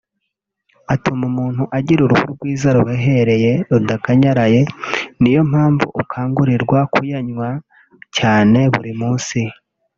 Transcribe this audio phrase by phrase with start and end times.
[0.93, 4.61] Atuma umuntu agira uruhu rwiza ruhehereye rudakanyaraye
[5.21, 7.49] n’iyo mpamvu ukangururwa kuyanywa
[8.17, 9.39] cyane buri munsi